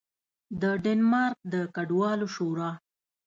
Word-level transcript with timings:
د 0.61 0.63
ډنمارک 0.83 1.37
د 1.53 1.55
کډوالو 1.75 2.27
شورا 2.35 2.71